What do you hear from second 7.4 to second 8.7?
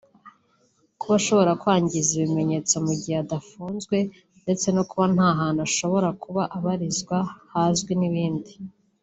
hazwi n’ibindi